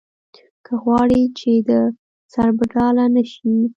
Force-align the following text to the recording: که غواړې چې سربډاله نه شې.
که 0.65 0.73
غواړې 0.83 1.21
چې 1.39 1.51
سربډاله 2.33 3.05
نه 3.15 3.23
شې. 3.31 3.53